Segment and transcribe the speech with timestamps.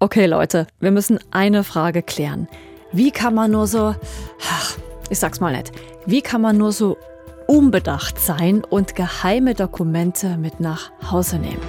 [0.00, 2.46] Okay, Leute, wir müssen eine Frage klären.
[2.92, 3.96] Wie kann man nur so,
[5.10, 5.72] ich sag's mal nett,
[6.06, 6.96] wie kann man nur so
[7.48, 11.60] unbedacht sein und geheime Dokumente mit nach Hause nehmen?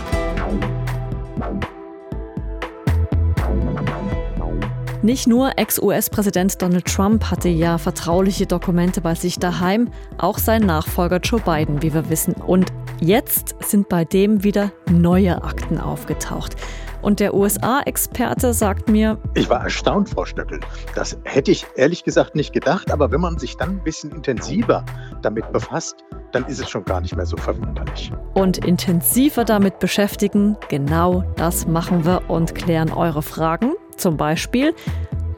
[5.01, 9.89] Nicht nur Ex-US-Präsident Donald Trump hatte ja vertrauliche Dokumente bei sich daheim,
[10.19, 12.33] auch sein Nachfolger Joe Biden, wie wir wissen.
[12.33, 12.71] Und
[13.01, 16.55] jetzt sind bei dem wieder neue Akten aufgetaucht.
[17.01, 20.59] Und der USA-Experte sagt mir, ich war erstaunt, Frau Stöckel.
[20.95, 24.83] Das hätte ich ehrlich gesagt nicht gedacht, aber wenn man sich dann ein bisschen intensiver
[25.21, 28.11] damit befasst, dann ist es schon gar nicht mehr so verwunderlich.
[28.33, 33.73] Und intensiver damit beschäftigen, genau das machen wir und klären eure Fragen.
[33.95, 34.73] Zum Beispiel,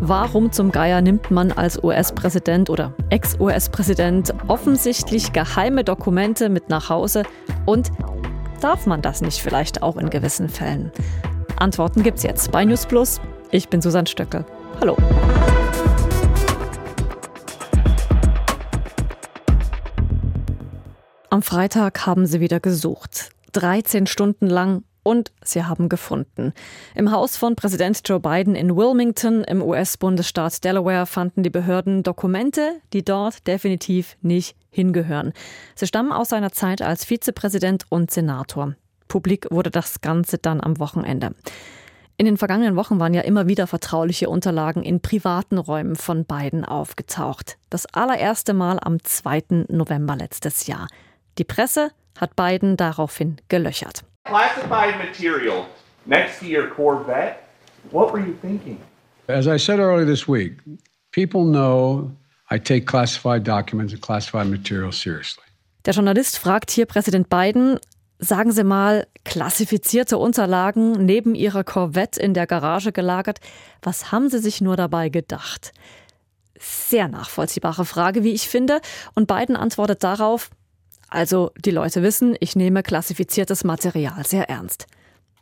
[0.01, 7.23] warum zum Geier nimmt man als US-Präsident oder Ex-US-Präsident offensichtlich geheime Dokumente mit nach Hause
[7.67, 7.91] und
[8.59, 10.91] darf man das nicht vielleicht auch in gewissen Fällen?
[11.57, 13.21] Antworten gibt's jetzt bei News Plus.
[13.51, 14.43] Ich bin Susanne Stöcke.
[14.79, 14.97] Hallo.
[21.29, 23.29] Am Freitag haben sie wieder gesucht.
[23.53, 26.53] 13 Stunden lang und sie haben gefunden.
[26.95, 32.81] Im Haus von Präsident Joe Biden in Wilmington im US-Bundesstaat Delaware fanden die Behörden Dokumente,
[32.93, 35.33] die dort definitiv nicht hingehören.
[35.75, 38.75] Sie stammen aus seiner Zeit als Vizepräsident und Senator.
[39.07, 41.35] Publik wurde das Ganze dann am Wochenende.
[42.21, 46.63] In den vergangenen Wochen waren ja immer wieder vertrauliche Unterlagen in privaten Räumen von Biden
[46.63, 47.57] aufgetaucht.
[47.71, 49.65] Das allererste Mal am 2.
[49.69, 50.87] November letztes Jahr.
[51.39, 54.03] Die Presse hat Biden daraufhin gelöchert.
[54.25, 55.65] Classified material
[56.05, 57.43] next to your Corvette.
[57.91, 58.77] What were you thinking?
[59.27, 60.53] As I said earlier this week,
[61.11, 62.11] people know
[62.49, 65.43] I take classified documents and classified material seriously.
[65.85, 67.79] Der Journalist fragt hier Präsident Biden,
[68.19, 73.39] sagen Sie mal, klassifizierte Unterlagen neben Ihrer Corvette in der Garage gelagert.
[73.81, 75.73] Was haben Sie sich nur dabei gedacht?
[76.59, 78.81] Sehr nachvollziehbare Frage, wie ich finde.
[79.15, 80.51] Und Biden antwortet darauf,
[81.11, 84.87] also die Leute wissen, ich nehme klassifiziertes Material sehr ernst.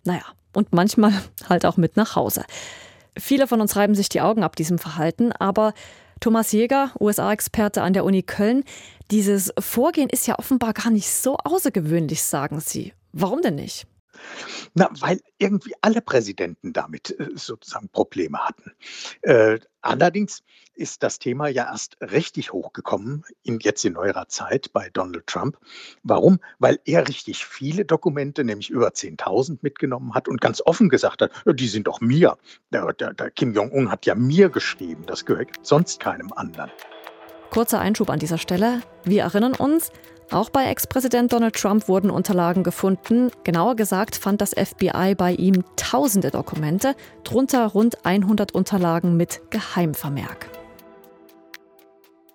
[0.04, 1.14] Naja, und manchmal
[1.50, 2.44] halt auch mit nach Hause.
[3.18, 5.74] Viele von uns reiben sich die Augen ab diesem Verhalten, aber
[6.20, 8.64] Thomas Jäger, USA-Experte an der Uni Köln,
[9.12, 12.94] dieses Vorgehen ist ja offenbar gar nicht so außergewöhnlich, sagen Sie.
[13.14, 13.88] Warum denn nicht?
[14.74, 18.74] Na, weil irgendwie alle Präsidenten damit äh, sozusagen Probleme hatten.
[19.82, 20.44] Allerdings
[20.76, 25.58] ist das Thema ja erst richtig hochgekommen, in, jetzt in neuerer Zeit bei Donald Trump.
[26.04, 26.40] Warum?
[26.58, 31.32] Weil er richtig viele Dokumente, nämlich über 10.000 mitgenommen hat und ganz offen gesagt hat,
[31.46, 32.38] die sind doch mir.
[32.72, 36.72] Der, der, der Kim Jong-un hat ja mir geschrieben, das gehört sonst keinem anderen.
[37.50, 38.82] Kurzer Einschub an dieser Stelle.
[39.06, 39.92] Wir erinnern uns,
[40.32, 43.32] auch bei Ex-Präsident Donald Trump wurden Unterlagen gefunden.
[43.44, 50.50] Genauer gesagt fand das FBI bei ihm tausende Dokumente, drunter rund 100 Unterlagen mit Geheimvermerk.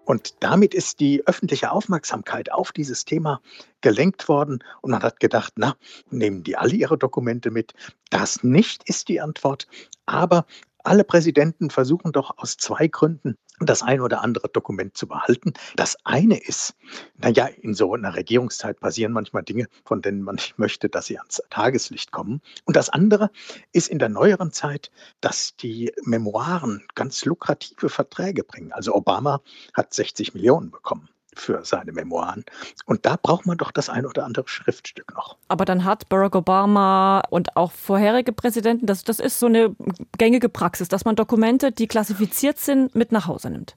[0.05, 3.41] Und damit ist die öffentliche Aufmerksamkeit auf dieses Thema
[3.81, 5.77] gelenkt worden und man hat gedacht, na,
[6.11, 7.73] nehmen die alle ihre Dokumente mit?
[8.11, 9.67] Das nicht ist die Antwort,
[10.05, 10.45] aber
[10.85, 15.55] alle Präsidenten versuchen doch aus zwei Gründen das ein oder andere Dokument zu behalten.
[15.77, 16.75] Das eine ist,
[17.17, 21.19] naja, in so einer Regierungszeit passieren manchmal Dinge, von denen man nicht möchte, dass sie
[21.19, 22.41] ans Tageslicht kommen.
[22.65, 23.31] Und das andere
[23.73, 24.91] ist in der neueren Zeit,
[25.21, 28.73] dass die Memoiren ganz lukrative Verträge bringen.
[28.73, 29.41] Also Obama
[29.73, 32.45] hat 60 Millionen bekommen für seine Memoiren.
[32.87, 35.37] Und da braucht man doch das ein oder andere Schriftstück noch.
[35.49, 39.75] Aber dann hat Barack Obama und auch vorherige Präsidenten, das, das ist so eine
[40.19, 43.77] gängige Praxis, dass man Dokumente, die klassifiziert sind, mit nach Hause nimmt.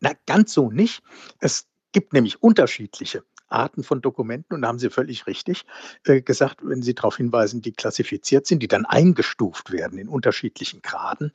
[0.00, 1.02] Na, ganz so nicht.
[1.38, 5.64] Es gibt nämlich unterschiedliche Arten von Dokumenten und da haben Sie völlig richtig
[6.04, 10.82] äh, gesagt, wenn Sie darauf hinweisen, die klassifiziert sind, die dann eingestuft werden in unterschiedlichen
[10.82, 11.32] Graden.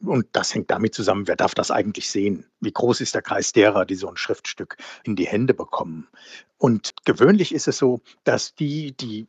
[0.00, 2.46] Und das hängt damit zusammen, wer darf das eigentlich sehen?
[2.60, 6.08] Wie groß ist der Kreis derer, die so ein Schriftstück in die Hände bekommen?
[6.56, 9.28] Und gewöhnlich ist es so, dass die, die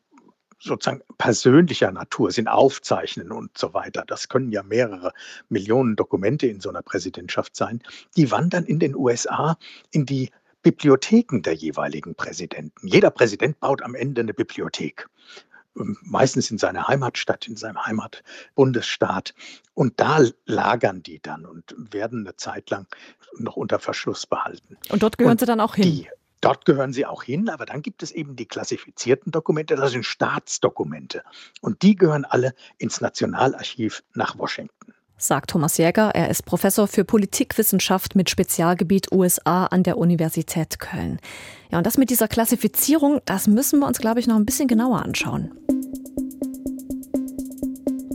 [0.60, 4.04] sozusagen persönlicher Natur sind, aufzeichnen und so weiter.
[4.06, 5.12] Das können ja mehrere
[5.48, 7.82] Millionen Dokumente in so einer Präsidentschaft sein.
[8.16, 9.56] Die wandern in den USA
[9.90, 10.30] in die
[10.62, 12.86] Bibliotheken der jeweiligen Präsidenten.
[12.86, 15.08] Jeder Präsident baut am Ende eine Bibliothek.
[15.78, 19.34] Ähm, meistens in seiner Heimatstadt, in seinem Heimatbundesstaat.
[19.74, 22.86] Und da lagern die dann und werden eine Zeit lang
[23.38, 24.76] noch unter Verschluss behalten.
[24.90, 25.84] Und dort gehören und sie dann auch hin?
[25.84, 26.08] Die,
[26.40, 30.06] Dort gehören sie auch hin, aber dann gibt es eben die klassifizierten Dokumente, das sind
[30.06, 31.22] Staatsdokumente.
[31.60, 36.10] Und die gehören alle ins Nationalarchiv nach Washington sagt Thomas Jäger.
[36.14, 41.18] Er ist Professor für Politikwissenschaft mit Spezialgebiet USA an der Universität Köln.
[41.70, 44.68] Ja, und das mit dieser Klassifizierung, das müssen wir uns, glaube ich, noch ein bisschen
[44.68, 45.50] genauer anschauen.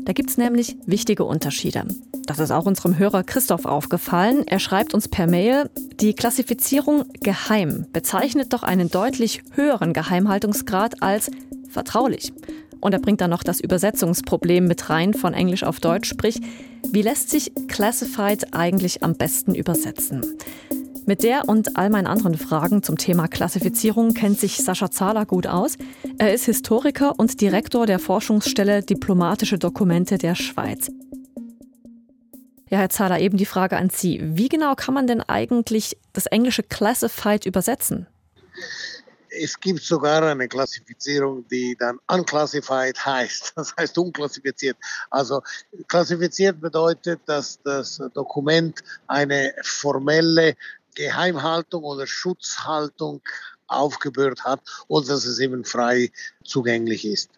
[0.03, 1.85] Da gibt es nämlich wichtige Unterschiede.
[2.25, 4.43] Das ist auch unserem Hörer Christoph aufgefallen.
[4.47, 5.69] Er schreibt uns per Mail,
[5.99, 11.29] die Klassifizierung geheim bezeichnet doch einen deutlich höheren Geheimhaltungsgrad als
[11.69, 12.33] vertraulich.
[12.81, 16.39] Und er bringt dann noch das Übersetzungsproblem mit rein von Englisch auf Deutsch, sprich,
[16.91, 20.21] wie lässt sich classified eigentlich am besten übersetzen?
[21.07, 25.45] Mit der und all meinen anderen Fragen zum Thema Klassifizierung kennt sich Sascha Zahler gut
[25.45, 25.77] aus.
[26.17, 30.91] Er ist Historiker und Direktor der Forschungsstelle Diplomatische Dokumente der Schweiz.
[32.69, 34.19] Ja, Herr Zahler, eben die Frage an Sie.
[34.23, 38.07] Wie genau kann man denn eigentlich das englische Classified übersetzen?
[39.41, 44.77] Es gibt sogar eine Klassifizierung, die dann unclassified heißt, das heißt unklassifiziert.
[45.09, 45.41] Also
[45.87, 50.55] klassifiziert bedeutet, dass das Dokument eine formelle
[50.95, 53.21] Geheimhaltung oder Schutzhaltung
[53.67, 56.11] aufgebührt hat oder dass es eben frei
[56.43, 57.29] zugänglich ist.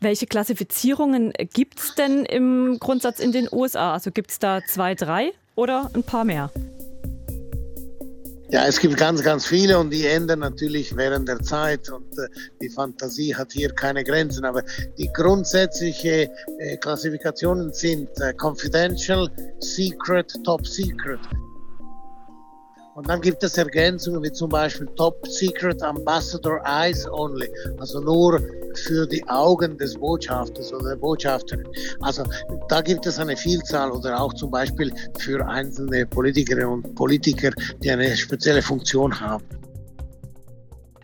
[0.00, 3.94] Welche Klassifizierungen gibt es denn im Grundsatz in den USA?
[3.94, 6.50] Also gibt es da zwei, drei oder ein paar mehr?
[8.52, 12.28] Ja, es gibt ganz, ganz viele und die ändern natürlich während der Zeit und äh,
[12.60, 14.44] die Fantasie hat hier keine Grenzen.
[14.44, 14.62] Aber
[14.98, 16.28] die grundsätzlichen
[16.58, 21.20] äh, Klassifikationen sind äh, Confidential, Secret, Top Secret.
[22.94, 28.38] Und dann gibt es Ergänzungen wie zum Beispiel Top Secret Ambassador Eyes Only, also nur
[28.74, 31.66] für die Augen des Botschafters oder der Botschafterin.
[32.00, 32.22] Also
[32.68, 37.50] da gibt es eine Vielzahl oder auch zum Beispiel für einzelne Politikerinnen und Politiker,
[37.82, 39.44] die eine spezielle Funktion haben.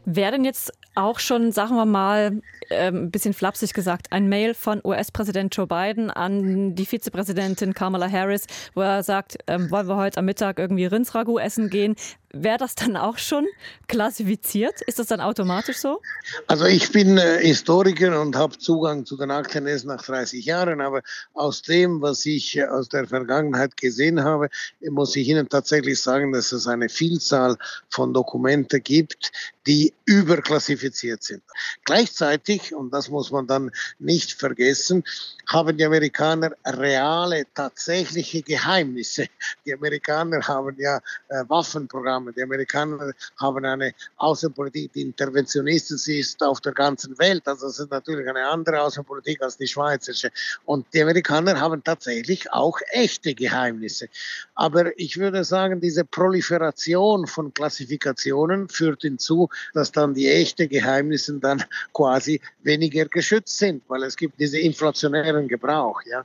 [0.04, 4.80] Werden jetzt auch schon, sagen wir mal, äh, ein bisschen flapsig gesagt, ein Mail von
[4.84, 10.18] US-Präsident Joe Biden an die Vizepräsidentin Kamala Harris, wo er sagt, ähm, wollen wir heute
[10.18, 11.94] am Mittag irgendwie Rindsragout essen gehen?
[12.30, 13.46] Wäre das dann auch schon
[13.86, 14.82] klassifiziert?
[14.82, 16.02] Ist das dann automatisch so?
[16.46, 20.82] Also ich bin äh, Historiker und habe Zugang zu den Akten erst nach 30 Jahren,
[20.82, 21.00] aber
[21.32, 24.50] aus dem, was ich äh, aus der Vergangenheit gesehen habe,
[24.90, 27.56] muss ich Ihnen tatsächlich sagen, dass es eine Vielzahl
[27.88, 29.32] von Dokumenten gibt,
[29.68, 31.42] die überklassifiziert sind.
[31.84, 35.04] Gleichzeitig, und das muss man dann nicht vergessen,
[35.46, 39.26] haben die Amerikaner reale, tatsächliche Geheimnisse.
[39.66, 40.96] Die Amerikaner haben ja
[41.28, 47.46] äh, Waffenprogramme, die Amerikaner haben eine Außenpolitik, die interventionistisch ist auf der ganzen Welt.
[47.46, 50.30] Also das ist natürlich eine andere Außenpolitik als die schweizerische.
[50.64, 54.08] Und die Amerikaner haben tatsächlich auch echte Geheimnisse.
[54.54, 61.38] Aber ich würde sagen, diese Proliferation von Klassifikationen führt hinzu, dass dann die echten Geheimnisse
[61.38, 66.24] dann quasi weniger geschützt sind, weil es gibt diese inflationären Gebrauch, ja.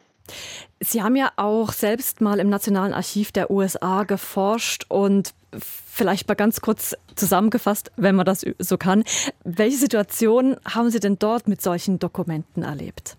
[0.83, 6.33] Sie haben ja auch selbst mal im Nationalen Archiv der USA geforscht und vielleicht mal
[6.33, 9.03] ganz kurz zusammengefasst, wenn man das so kann.
[9.44, 13.18] Welche Situationen haben Sie denn dort mit solchen Dokumenten erlebt?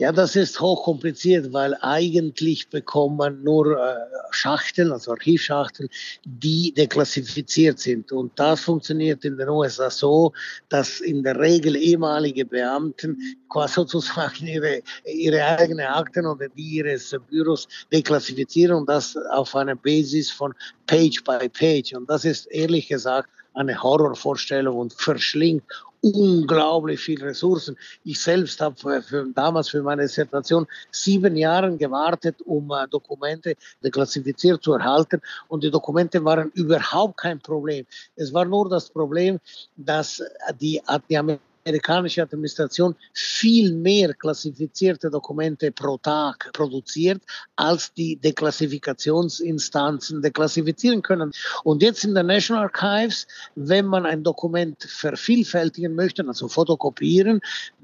[0.00, 3.96] Ja, das ist hochkompliziert, weil eigentlich bekommt man nur äh,
[4.30, 5.90] Schachteln, also Archivschachteln,
[6.24, 8.10] die deklassifiziert sind.
[8.10, 10.32] Und das funktioniert in den USA so,
[10.70, 13.18] dass in der Regel ehemalige Beamten
[13.50, 19.76] quasi sozusagen ihre, ihre eigenen Akten oder die ihres Büros deklassifizieren und das auf einer
[19.76, 20.54] Basis von
[20.86, 21.92] Page by Page.
[21.92, 25.64] Und das ist ehrlich gesagt eine Horrorvorstellung und verschlingt
[26.00, 27.76] unglaublich viele Ressourcen.
[28.04, 29.02] Ich selbst habe
[29.34, 35.20] damals für meine Dissertation sieben Jahre gewartet, um äh, Dokumente deklassifiziert zu erhalten.
[35.48, 37.86] Und die Dokumente waren überhaupt kein Problem.
[38.16, 39.38] Es war nur das Problem,
[39.76, 40.22] dass
[40.60, 47.22] die, die amerikanische Administration viel mehr klassifizierte Dokumente pro Tag produziert,
[47.56, 51.32] als die Deklassifikationsinstanzen deklassifizieren können.
[51.64, 57.40] Und jetzt in den National Archives, wenn man ein Dokument vervielfältigen möchte, also fotokopieren,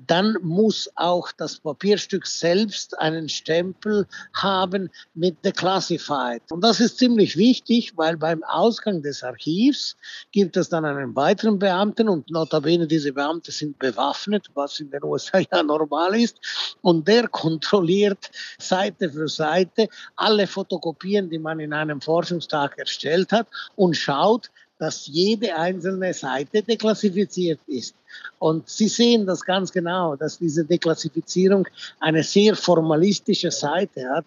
[0.06, 6.42] dann muss auch das Papierstück selbst einen Stempel haben mit Declassified.
[6.50, 9.96] Und das ist ziemlich wichtig, weil beim Ausgang des Archivs
[10.32, 15.02] gibt es dann einen weiteren Beamten und notabene diese Beamte sind bewaffnet, was in den
[15.02, 16.36] USA ja normal ist.
[16.82, 23.48] Und der kontrolliert Seite für Seite alle Fotokopien, die man in einem Forschungstag erstellt hat
[23.76, 27.94] und schaut, dass jede einzelne Seite deklassifiziert ist.
[28.38, 31.66] Und Sie sehen das ganz genau, dass diese Deklassifizierung
[31.98, 34.26] eine sehr formalistische Seite hat,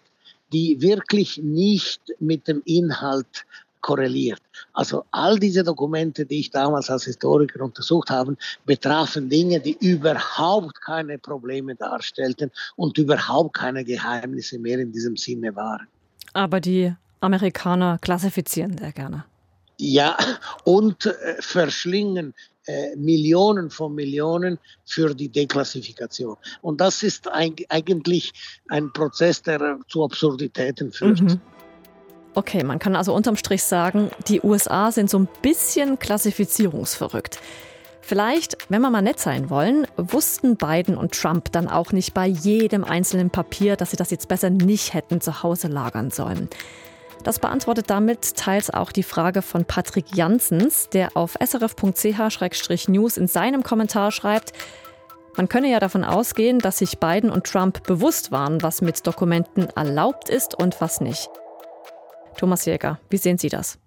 [0.52, 3.46] die wirklich nicht mit dem Inhalt
[3.80, 4.40] korreliert.
[4.72, 10.80] Also all diese Dokumente, die ich damals als Historiker untersucht habe, betrafen Dinge, die überhaupt
[10.80, 15.86] keine Probleme darstellten und überhaupt keine Geheimnisse mehr in diesem Sinne waren.
[16.32, 19.24] Aber die Amerikaner klassifizieren sehr gerne.
[19.78, 20.16] Ja,
[20.64, 22.34] und äh, verschlingen
[22.66, 26.36] äh, Millionen von Millionen für die Deklassifikation.
[26.60, 28.32] Und das ist ein, eigentlich
[28.68, 31.22] ein Prozess, der zu Absurditäten führt.
[31.22, 31.40] Mhm.
[32.34, 37.40] Okay, man kann also unterm Strich sagen, die USA sind so ein bisschen klassifizierungsverrückt.
[38.00, 42.26] Vielleicht, wenn wir mal nett sein wollen, wussten Biden und Trump dann auch nicht bei
[42.26, 46.48] jedem einzelnen Papier, dass sie das jetzt besser nicht hätten zu Hause lagern sollen.
[47.24, 53.62] Das beantwortet damit teils auch die Frage von Patrick Janssens, der auf srf.ch-news in seinem
[53.62, 54.52] Kommentar schreibt,
[55.36, 59.68] man könne ja davon ausgehen, dass sich Biden und Trump bewusst waren, was mit Dokumenten
[59.76, 61.30] erlaubt ist und was nicht.
[62.40, 63.78] Thomas Jäger, wie sehen Sie das?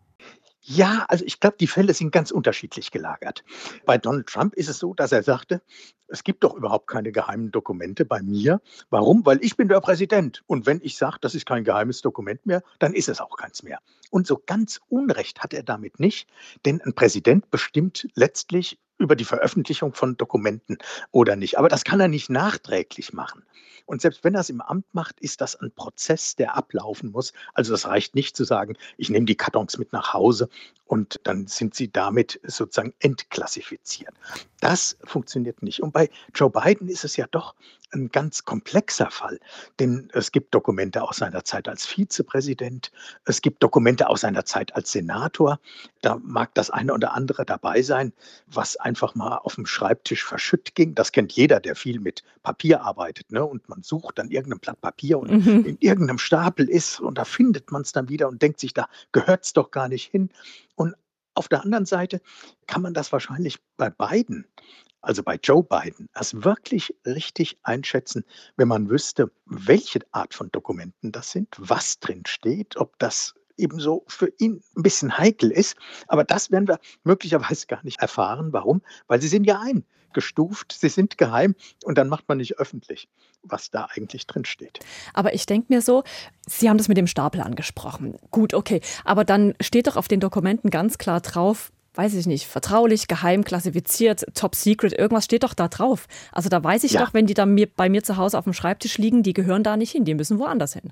[0.62, 3.43] Ja, also ich glaube, die Fälle sind ganz unterschiedlich gelagert.
[3.83, 5.63] Bei Donald Trump ist es so, dass er sagte,
[6.07, 8.62] es gibt doch überhaupt keine geheimen Dokumente bei mir.
[8.91, 9.25] Warum?
[9.25, 10.43] Weil ich bin der Präsident.
[10.45, 13.63] Und wenn ich sage, das ist kein geheimes Dokument mehr, dann ist es auch keins
[13.63, 13.79] mehr.
[14.12, 16.29] Und so ganz Unrecht hat er damit nicht,
[16.63, 20.77] denn ein Präsident bestimmt letztlich über die Veröffentlichung von Dokumenten
[21.12, 21.57] oder nicht.
[21.57, 23.43] Aber das kann er nicht nachträglich machen.
[23.85, 27.33] Und selbst wenn er es im Amt macht, ist das ein Prozess, der ablaufen muss.
[27.53, 30.50] Also es reicht nicht zu sagen, ich nehme die Kartons mit nach Hause
[30.85, 34.13] und dann sind sie damit sozusagen entklassifiziert.
[34.62, 35.81] Das funktioniert nicht.
[35.81, 37.55] Und bei Joe Biden ist es ja doch
[37.93, 39.39] ein ganz komplexer Fall,
[39.79, 42.91] denn es gibt Dokumente aus seiner Zeit als Vizepräsident,
[43.25, 45.59] es gibt Dokumente aus seiner Zeit als Senator.
[46.01, 48.13] Da mag das eine oder andere dabei sein,
[48.47, 50.95] was einfach mal auf dem Schreibtisch verschütt ging.
[50.95, 53.31] Das kennt jeder, der viel mit Papier arbeitet.
[53.31, 53.43] Ne?
[53.43, 55.65] Und man sucht dann irgendein Blatt Papier und mhm.
[55.65, 58.88] in irgendeinem Stapel ist und da findet man es dann wieder und denkt sich, da
[59.12, 60.29] gehört es doch gar nicht hin.
[60.75, 60.95] Und
[61.35, 62.21] auf der anderen Seite
[62.67, 64.45] kann man das wahrscheinlich bei beiden
[65.03, 68.24] also bei Joe Biden, erst wirklich richtig einschätzen,
[68.55, 74.03] wenn man wüsste, welche Art von Dokumenten das sind, was drin steht, ob das ebenso
[74.07, 75.75] für ihn ein bisschen heikel ist.
[76.07, 78.51] Aber das werden wir möglicherweise gar nicht erfahren.
[78.53, 78.81] Warum?
[79.07, 83.10] Weil sie sind ja eingestuft, sie sind geheim und dann macht man nicht öffentlich,
[83.43, 84.79] was da eigentlich drin steht.
[85.13, 86.03] Aber ich denke mir so,
[86.48, 88.17] Sie haben das mit dem Stapel angesprochen.
[88.31, 88.81] Gut, okay.
[89.05, 93.43] Aber dann steht doch auf den Dokumenten ganz klar drauf, weiß ich nicht, vertraulich, geheim,
[93.43, 96.07] klassifiziert, top secret, irgendwas steht doch da drauf.
[96.31, 97.05] Also da weiß ich ja.
[97.05, 99.63] doch, wenn die da mir, bei mir zu Hause auf dem Schreibtisch liegen, die gehören
[99.63, 100.91] da nicht hin, die müssen woanders hin.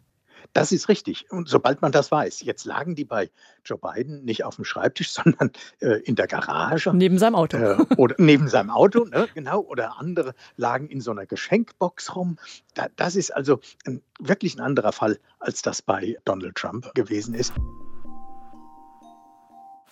[0.53, 1.31] Das ist richtig.
[1.31, 3.29] Und sobald man das weiß, jetzt lagen die bei
[3.63, 6.91] Joe Biden nicht auf dem Schreibtisch, sondern äh, in der Garage.
[6.93, 7.57] Neben seinem Auto.
[7.57, 9.61] Äh, oder neben seinem Auto, ne, genau.
[9.61, 12.37] Oder andere lagen in so einer Geschenkbox rum.
[12.73, 17.33] Da, das ist also ein, wirklich ein anderer Fall, als das bei Donald Trump gewesen
[17.33, 17.53] ist.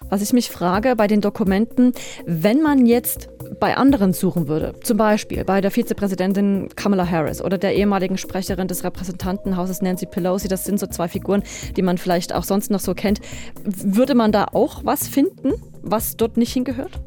[0.10, 1.94] Was ich mich frage bei den Dokumenten,
[2.26, 7.58] wenn man jetzt bei anderen suchen würde, zum Beispiel bei der Vizepräsidentin Kamala Harris oder
[7.58, 11.44] der ehemaligen Sprecherin des Repräsentantenhauses Nancy Pelosi, das sind so zwei Figuren,
[11.76, 13.20] die man vielleicht auch sonst noch so kennt,
[13.64, 17.00] würde man da auch was finden, was dort nicht hingehört?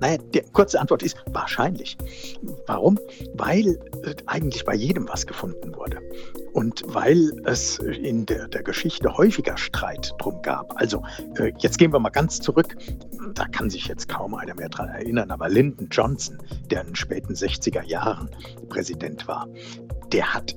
[0.00, 1.96] Naja, die kurze Antwort ist wahrscheinlich.
[2.66, 2.98] Warum?
[3.34, 6.00] Weil äh, eigentlich bei jedem was gefunden wurde.
[6.52, 10.80] Und weil es in der, der Geschichte häufiger Streit drum gab.
[10.80, 11.02] Also
[11.38, 12.76] äh, jetzt gehen wir mal ganz zurück.
[13.34, 16.38] Da kann sich jetzt kaum einer mehr dran erinnern, aber Lyndon Johnson,
[16.70, 18.30] der in den späten 60er Jahren
[18.68, 19.48] Präsident war,
[20.12, 20.54] der hat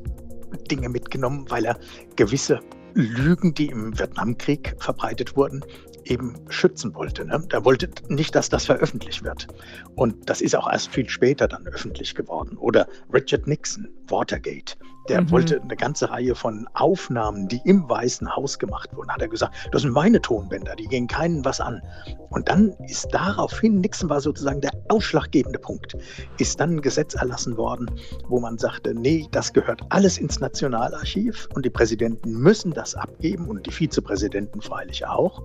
[0.69, 1.77] Dinge mitgenommen, weil er
[2.15, 2.59] gewisse
[2.93, 5.63] Lügen, die im Vietnamkrieg verbreitet wurden,
[6.09, 7.25] eben schützen wollte.
[7.25, 7.43] Ne?
[7.51, 9.47] Er wollte nicht, dass das veröffentlicht wird.
[9.95, 12.57] Und das ist auch erst viel später dann öffentlich geworden.
[12.57, 14.77] Oder Richard Nixon, Watergate.
[15.09, 15.31] Der mhm.
[15.31, 19.55] wollte eine ganze Reihe von Aufnahmen, die im Weißen Haus gemacht wurden, hat er gesagt,
[19.71, 21.81] das sind meine Tonbänder, die gehen keinen was an.
[22.29, 25.95] Und dann ist daraufhin, Nixon war sozusagen der ausschlaggebende Punkt,
[26.37, 27.89] ist dann ein Gesetz erlassen worden,
[28.27, 33.47] wo man sagte, nee, das gehört alles ins Nationalarchiv und die Präsidenten müssen das abgeben
[33.47, 35.43] und die Vizepräsidenten freilich auch.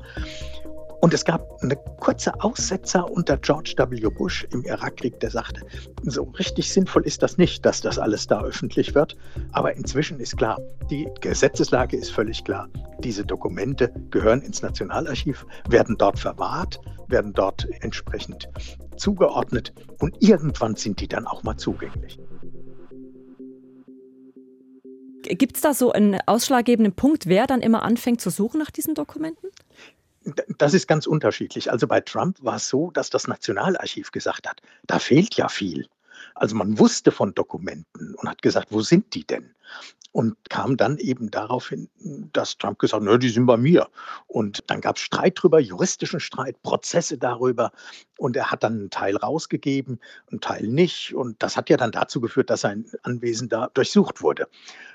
[1.02, 4.08] Und es gab eine kurze Aussetzer unter George W.
[4.08, 5.62] Bush im Irakkrieg, der sagte,
[6.04, 9.16] so richtig sinnvoll ist das nicht, dass das alles da öffentlich wird.
[9.50, 12.68] Aber inzwischen ist klar, die Gesetzeslage ist völlig klar.
[13.00, 18.48] Diese Dokumente gehören ins Nationalarchiv, werden dort verwahrt, werden dort entsprechend
[18.96, 22.20] zugeordnet und irgendwann sind die dann auch mal zugänglich.
[25.24, 28.94] Gibt es da so einen ausschlaggebenden Punkt, wer dann immer anfängt zu suchen nach diesen
[28.94, 29.48] Dokumenten?
[30.58, 31.70] Das ist ganz unterschiedlich.
[31.70, 35.88] Also bei Trump war es so, dass das Nationalarchiv gesagt hat, da fehlt ja viel.
[36.34, 39.54] Also man wusste von Dokumenten und hat gesagt, wo sind die denn?
[40.12, 41.88] Und kam dann eben darauf hin,
[42.32, 43.88] dass Trump gesagt hat, die sind bei mir.
[44.26, 47.72] Und dann gab es Streit darüber, juristischen Streit, Prozesse darüber.
[48.18, 50.00] Und er hat dann einen Teil rausgegeben,
[50.30, 51.14] einen Teil nicht.
[51.14, 54.48] Und das hat ja dann dazu geführt, dass sein Anwesen da durchsucht wurde.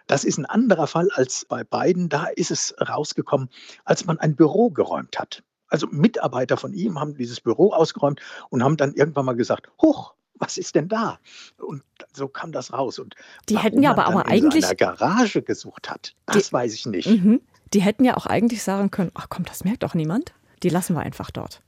[0.06, 2.10] Das ist ein anderer Fall als bei beiden.
[2.10, 3.50] Da ist es rausgekommen,
[3.86, 8.64] als man ein Büro geräumt hat Also Mitarbeiter von ihm haben dieses Büro ausgeräumt und
[8.64, 11.20] haben dann irgendwann mal gesagt, hoch, was ist denn da?
[11.58, 13.00] Und so kam das raus.
[13.00, 13.16] Und
[13.50, 17.08] die hätten ja aber, aber eigentlich in Garage gesucht hat, das die, weiß ich nicht.
[17.08, 17.42] Mhm.
[17.74, 20.34] Die hätten ja auch eigentlich sagen können, ach komm, das merkt doch niemand.
[20.64, 21.62] Die lassen wir einfach dort.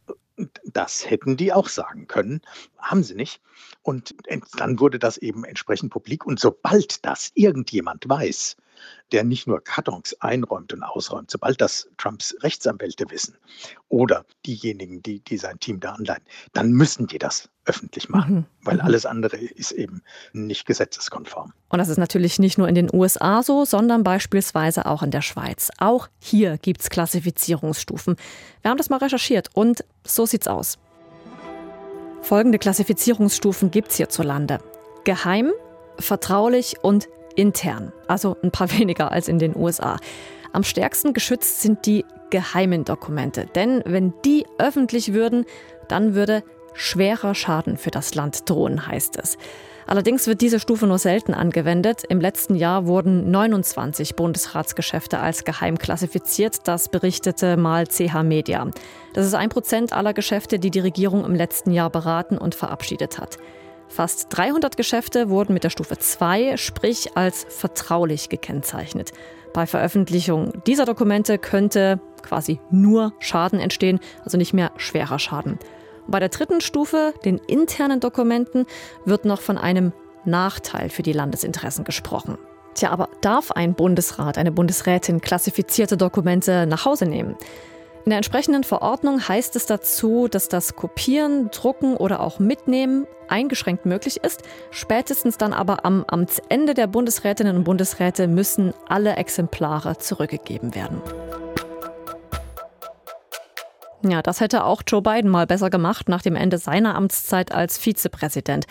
[0.63, 2.41] Das hätten die auch sagen können,
[2.77, 3.41] haben sie nicht.
[3.81, 4.15] Und
[4.57, 6.25] dann wurde das eben entsprechend publik.
[6.25, 8.55] Und sobald das irgendjemand weiß,
[9.11, 13.35] der nicht nur Kartons einräumt und ausräumt, sobald das Trumps Rechtsanwälte wissen
[13.89, 18.45] oder diejenigen, die, die sein Team da anleihen, dann müssen die das öffentlich machen, mhm.
[18.63, 18.81] weil mhm.
[18.81, 20.01] alles andere ist eben
[20.33, 21.53] nicht gesetzeskonform.
[21.69, 25.21] Und das ist natürlich nicht nur in den USA so, sondern beispielsweise auch in der
[25.21, 25.69] Schweiz.
[25.77, 28.15] Auch hier gibt es Klassifizierungsstufen.
[28.61, 30.77] Wir haben das mal recherchiert und so sieht's aus.
[32.21, 34.59] Folgende Klassifizierungsstufen gibt es hierzulande.
[35.03, 35.51] Geheim,
[35.97, 37.07] vertraulich und
[37.39, 39.97] intern, also ein paar weniger als in den USA.
[40.51, 45.45] Am stärksten geschützt sind die geheimen Dokumente, denn wenn die öffentlich würden,
[45.87, 46.43] dann würde
[46.73, 49.37] schwerer Schaden für das Land drohen, heißt es.
[49.87, 52.03] Allerdings wird diese Stufe nur selten angewendet.
[52.07, 56.67] Im letzten Jahr wurden 29 Bundesratsgeschäfte als geheim klassifiziert.
[56.67, 58.67] Das berichtete mal CH Media.
[59.13, 63.17] Das ist ein Prozent aller Geschäfte, die die Regierung im letzten Jahr beraten und verabschiedet
[63.17, 63.39] hat.
[63.89, 69.11] Fast 300 Geschäfte wurden mit der Stufe 2, sprich als vertraulich gekennzeichnet.
[69.51, 75.57] Bei Veröffentlichung dieser Dokumente könnte quasi nur Schaden entstehen, also nicht mehr schwerer Schaden.
[76.07, 78.67] Bei der dritten Stufe, den internen Dokumenten,
[79.05, 79.91] wird noch von einem
[80.23, 82.37] Nachteil für die Landesinteressen gesprochen.
[82.75, 87.35] Tja, aber darf ein Bundesrat, eine Bundesrätin klassifizierte Dokumente nach Hause nehmen?
[88.05, 93.85] In der entsprechenden Verordnung heißt es dazu, dass das Kopieren, Drucken oder auch Mitnehmen eingeschränkt
[93.85, 94.43] möglich ist.
[94.71, 101.01] Spätestens dann aber am Amtsende der Bundesrätinnen und Bundesräte müssen alle Exemplare zurückgegeben werden.
[104.03, 107.77] Ja, das hätte auch Joe Biden mal besser gemacht nach dem Ende seiner Amtszeit als
[107.77, 108.65] Vizepräsident.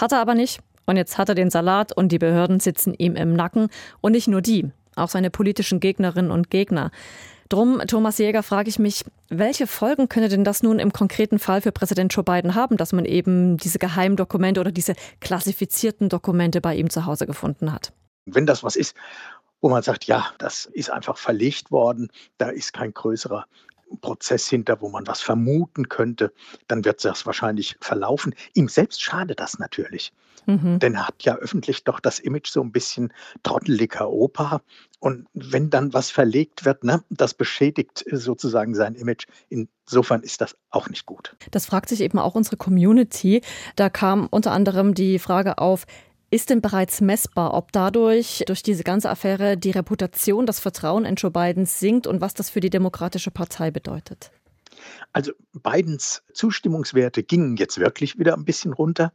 [0.00, 0.60] Hat er aber nicht.
[0.86, 3.68] Und jetzt hat er den Salat und die Behörden sitzen ihm im Nacken.
[4.00, 6.90] Und nicht nur die, auch seine politischen Gegnerinnen und Gegner.
[7.52, 11.60] Drum, Thomas Jäger, frage ich mich, welche Folgen könnte denn das nun im konkreten Fall
[11.60, 16.62] für Präsident Joe Biden haben, dass man eben diese geheimen Dokumente oder diese klassifizierten Dokumente
[16.62, 17.92] bei ihm zu Hause gefunden hat?
[18.24, 18.96] Wenn das was ist,
[19.60, 23.44] wo man sagt, ja, das ist einfach verlegt worden, da ist kein größerer
[24.00, 26.32] Prozess hinter, wo man was vermuten könnte,
[26.68, 28.34] dann wird das wahrscheinlich verlaufen.
[28.54, 30.12] Ihm selbst schadet das natürlich.
[30.46, 30.78] Mhm.
[30.78, 34.62] Denn er hat ja öffentlich doch das Image so ein bisschen trotteliger Opa.
[34.98, 39.26] Und wenn dann was verlegt wird, ne, das beschädigt sozusagen sein Image.
[39.48, 41.36] Insofern ist das auch nicht gut.
[41.50, 43.42] Das fragt sich eben auch unsere Community.
[43.76, 45.86] Da kam unter anderem die Frage auf,
[46.32, 51.16] ist denn bereits messbar, ob dadurch, durch diese ganze Affäre, die Reputation, das Vertrauen in
[51.16, 54.32] Joe Biden sinkt und was das für die Demokratische Partei bedeutet?
[55.12, 59.12] Also Bidens Zustimmungswerte gingen jetzt wirklich wieder ein bisschen runter.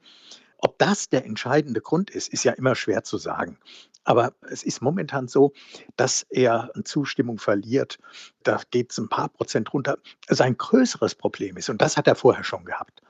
[0.60, 3.58] Ob das der entscheidende Grund ist, ist ja immer schwer zu sagen.
[4.04, 5.54] Aber es ist momentan so,
[5.96, 7.98] dass er Zustimmung verliert.
[8.44, 9.98] Da geht es ein paar Prozent runter.
[10.30, 13.02] Sein größeres Problem ist, und das hat er vorher schon gehabt,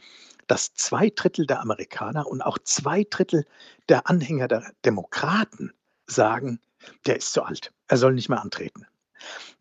[0.48, 3.46] dass zwei Drittel der Amerikaner und auch zwei Drittel
[3.90, 5.74] der Anhänger der Demokraten
[6.06, 6.60] sagen,
[7.06, 8.86] der ist zu alt, er soll nicht mehr antreten.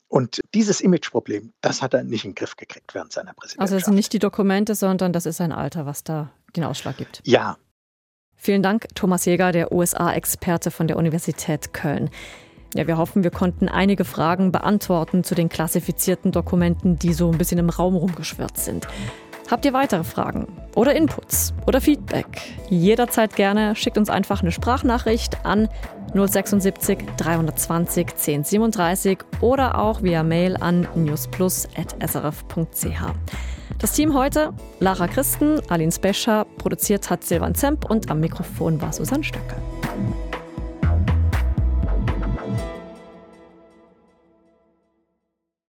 [0.08, 3.60] Und dieses Imageproblem, das hat er nicht in den Griff gekriegt während seiner Präsidentschaft.
[3.60, 6.96] Also es sind nicht die Dokumente, sondern das ist sein Alter, was da den Ausschlag
[6.96, 7.20] gibt.
[7.24, 7.58] Ja.
[8.36, 12.10] Vielen Dank, Thomas Jäger, der USA-Experte von der Universität Köln.
[12.74, 17.38] Ja, wir hoffen, wir konnten einige Fragen beantworten zu den klassifizierten Dokumenten, die so ein
[17.38, 18.86] bisschen im Raum rumgeschwirrt sind.
[19.48, 22.26] Habt ihr weitere Fragen oder Inputs oder Feedback?
[22.68, 25.68] Jederzeit gerne schickt uns einfach eine Sprachnachricht an
[26.14, 33.02] 076 320 1037 oder auch via Mail an newsplus.srf.ch.
[33.78, 38.92] Das Team heute: Lara Christen, Aline Spescher, produziert hat Silvan Zemp und am Mikrofon war
[38.92, 39.54] Susanne Stöcke.